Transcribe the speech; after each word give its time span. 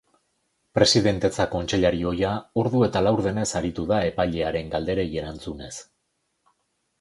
Presidentetza 0.77 1.45
kontseilari 1.51 1.99
ohia 2.11 2.31
ordu 2.61 2.81
eta 2.87 3.03
laurdenez 3.09 3.45
aritu 3.61 3.85
da 3.93 4.01
epailearen 4.09 4.73
galderei 4.77 5.07
erantzunez. 5.23 5.71